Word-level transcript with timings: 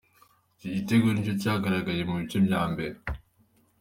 Iki 0.55 0.69
gitego 0.75 1.05
nicyo 1.09 1.33
cyagaragaye 1.41 2.01
mu 2.09 2.13
gice 2.21 2.37
cya 2.49 2.61
mbere. 2.71 2.95